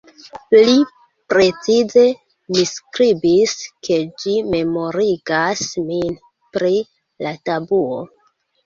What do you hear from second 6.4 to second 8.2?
pri la tabuo.